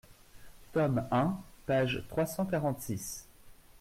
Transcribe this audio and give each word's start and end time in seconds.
tome 0.73 1.07
un, 1.11 1.37
page 1.67 2.03
trois 2.09 2.25
cent 2.25 2.47
quarante-six. 2.47 3.27